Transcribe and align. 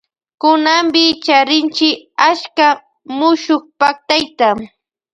Kunanpi 0.41 1.03
charinchi 1.25 1.89
achka 2.29 2.67
mushukpaktayta. 3.17 4.47